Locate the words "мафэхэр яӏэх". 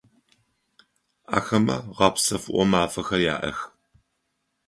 2.71-3.57